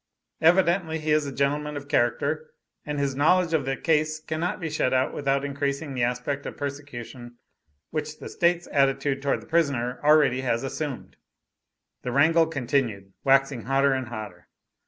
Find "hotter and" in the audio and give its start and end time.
13.65-14.07